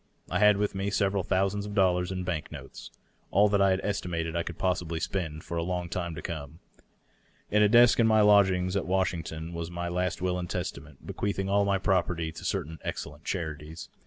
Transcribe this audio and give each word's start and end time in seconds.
I 0.31 0.39
had 0.39 0.57
with 0.57 0.73
me 0.73 0.89
several 0.89 1.21
thousands 1.21 1.67
of 1.67 1.75
dollars 1.75 2.11
in 2.11 2.23
bank 2.23 2.51
notes— 2.51 2.89
all 3.29 3.49
that 3.49 3.61
I 3.61 3.69
had 3.69 3.81
estimated 3.83 4.35
I 4.35 4.41
could 4.41 4.57
possibly 4.57 4.99
spend 4.99 5.43
for 5.43 5.57
a 5.57 5.61
long 5.63 5.89
time 5.89 6.15
to 6.15 6.23
come. 6.23 6.57
In 7.51 7.61
a 7.61 7.69
desk 7.69 7.99
in 7.99 8.07
my 8.07 8.21
lodgings 8.21 8.75
at 8.75 8.87
Wash 8.87 9.13
ington 9.13 9.53
was 9.53 9.69
my 9.69 9.87
last 9.87 10.19
will 10.19 10.39
and 10.39 10.49
testament, 10.49 11.05
bequeathing 11.05 11.49
all 11.49 11.65
my 11.65 11.77
property 11.77 12.31
to 12.31 12.43
certain 12.43 12.79
excellent 12.83 13.25
charities. 13.25 13.89